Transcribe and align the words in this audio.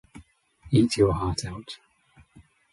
Eat 0.71 0.97
your 0.97 1.13
heart 1.13 1.45
out. 1.45 1.77